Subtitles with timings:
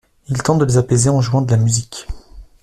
[0.29, 2.07] Il tente de les apaiser en jouant de la musique.